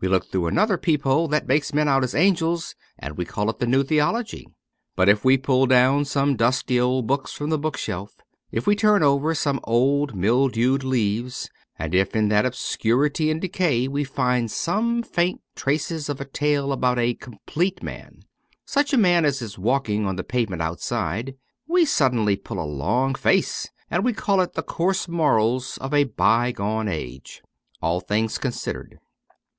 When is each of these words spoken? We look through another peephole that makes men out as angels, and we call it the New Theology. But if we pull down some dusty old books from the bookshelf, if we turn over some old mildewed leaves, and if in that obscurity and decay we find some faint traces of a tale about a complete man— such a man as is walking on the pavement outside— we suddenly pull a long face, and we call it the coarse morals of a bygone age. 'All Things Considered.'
We 0.00 0.08
look 0.08 0.30
through 0.30 0.46
another 0.46 0.78
peephole 0.78 1.28
that 1.28 1.46
makes 1.46 1.74
men 1.74 1.86
out 1.86 2.02
as 2.02 2.14
angels, 2.14 2.74
and 2.98 3.18
we 3.18 3.26
call 3.26 3.50
it 3.50 3.58
the 3.58 3.66
New 3.66 3.82
Theology. 3.84 4.46
But 4.96 5.10
if 5.10 5.22
we 5.22 5.36
pull 5.36 5.66
down 5.66 6.06
some 6.06 6.34
dusty 6.34 6.80
old 6.80 7.06
books 7.06 7.34
from 7.34 7.50
the 7.50 7.58
bookshelf, 7.58 8.16
if 8.50 8.66
we 8.66 8.74
turn 8.74 9.02
over 9.02 9.34
some 9.34 9.60
old 9.64 10.14
mildewed 10.14 10.82
leaves, 10.82 11.50
and 11.78 11.94
if 11.94 12.16
in 12.16 12.30
that 12.30 12.46
obscurity 12.46 13.30
and 13.30 13.38
decay 13.38 13.86
we 13.86 14.02
find 14.02 14.50
some 14.50 15.02
faint 15.02 15.42
traces 15.54 16.08
of 16.08 16.22
a 16.22 16.24
tale 16.24 16.72
about 16.72 16.98
a 16.98 17.12
complete 17.12 17.82
man— 17.82 18.22
such 18.64 18.94
a 18.94 18.96
man 18.96 19.26
as 19.26 19.42
is 19.42 19.58
walking 19.58 20.06
on 20.06 20.16
the 20.16 20.24
pavement 20.24 20.62
outside— 20.62 21.36
we 21.68 21.84
suddenly 21.84 22.34
pull 22.34 22.58
a 22.58 22.64
long 22.64 23.14
face, 23.14 23.68
and 23.90 24.06
we 24.06 24.14
call 24.14 24.40
it 24.40 24.54
the 24.54 24.62
coarse 24.62 25.06
morals 25.06 25.76
of 25.82 25.92
a 25.92 26.04
bygone 26.04 26.88
age. 26.88 27.42
'All 27.82 28.00
Things 28.00 28.38
Considered.' 28.38 28.98